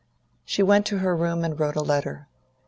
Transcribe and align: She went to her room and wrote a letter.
She 0.45 0.63
went 0.63 0.87
to 0.87 0.97
her 0.97 1.15
room 1.15 1.45
and 1.45 1.59
wrote 1.59 1.75
a 1.75 1.83
letter. 1.83 2.27